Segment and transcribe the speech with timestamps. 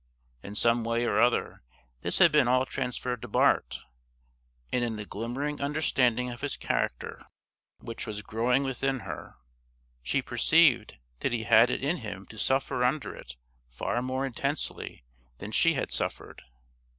[0.41, 1.61] In some way or other
[2.01, 3.77] this had been all transferred to Bart,
[4.73, 7.27] and in the glimmering understanding of his character
[7.81, 9.35] which was growing within her,
[10.01, 13.35] she perceived that he had it in him to suffer under it
[13.69, 15.03] far more intensely
[15.37, 16.41] than she had suffered.